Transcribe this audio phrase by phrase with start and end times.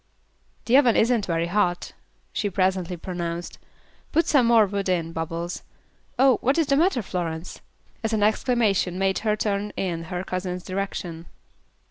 [0.65, 1.93] "The oven isn't very hot,"
[2.33, 3.59] she presently pronounced.
[4.11, 5.61] "Put some more wood in, Bubbles.
[6.17, 7.61] Oh, what is the matter, Florence?"
[8.03, 11.27] as an exclamation made her turn in her cousin's direction.